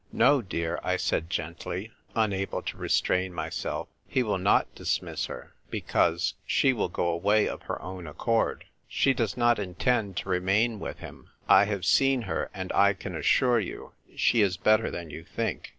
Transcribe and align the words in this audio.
"No, 0.11 0.41
dear," 0.41 0.79
I 0.83 0.97
said 0.97 1.29
gently, 1.29 1.91
unable 2.15 2.63
to 2.63 2.75
restrain 2.75 3.35
myself, 3.35 3.87
"he 4.07 4.23
will 4.23 4.39
not 4.39 4.73
dismiss 4.73 5.27
her, 5.27 5.53
because— 5.69 6.33
she 6.47 6.73
will 6.73 6.89
go 6.89 7.09
away 7.09 7.47
of 7.47 7.61
her 7.69 7.79
own 7.83 8.07
accord. 8.07 8.65
She 8.87 9.13
does 9.13 9.37
not 9.37 9.59
intend 9.59 10.17
to 10.17 10.29
remain 10.29 10.79
with 10.79 10.97
him. 10.97 11.29
I 11.47 11.65
have 11.65 11.85
seen 11.85 12.23
her, 12.23 12.49
and 12.51 12.73
I 12.73 12.93
can 12.93 13.15
assure 13.15 13.59
you 13.59 13.91
she 14.15 14.41
is 14.41 14.57
better 14.57 14.89
than 14.89 15.11
you 15.11 15.23
think. 15.23 15.69